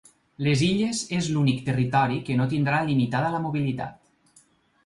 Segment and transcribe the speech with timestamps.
[0.45, 4.43] Les Illes és l’únic territori que no tindrà limitada la mobilitat.